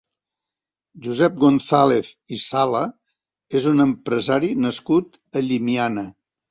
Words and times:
Josep 1.07 1.35
González 1.43 2.09
i 2.37 2.39
Sala 2.45 2.83
és 3.61 3.71
un 3.75 3.87
empresari 3.89 4.53
nascut 4.67 5.25
a 5.41 5.49
Llimiana. 5.51 6.11